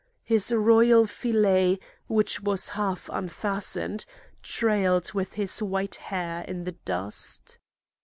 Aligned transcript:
His 0.23 0.51
royal 0.51 1.05
fillet, 1.05 1.77
which 2.07 2.41
was 2.41 2.69
half 2.69 3.07
unfastened, 3.13 4.03
trailed 4.41 5.13
with 5.13 5.33
his 5.33 5.61
white 5.61 5.93
hair 5.97 6.41
in 6.41 6.63
the 6.63 6.71
dust. 6.71 7.59